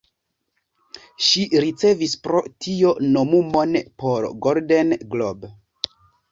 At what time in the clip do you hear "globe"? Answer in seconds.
5.15-5.55